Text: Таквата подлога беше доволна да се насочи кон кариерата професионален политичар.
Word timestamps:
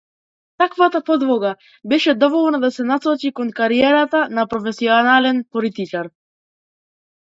Таквата 0.61 1.01
подлога 1.09 1.51
беше 1.85 2.15
доволна 2.23 2.61
да 2.65 2.71
се 2.79 2.83
насочи 2.95 3.33
кон 3.39 3.51
кариерата 3.63 4.27
професионален 4.57 5.45
политичар. 5.51 6.15